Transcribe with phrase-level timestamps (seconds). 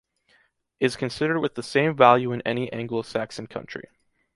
[0.79, 3.85] Is considered with the same value in any Anglo-Saxon country.